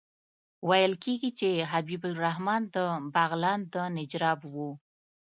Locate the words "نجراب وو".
3.97-4.69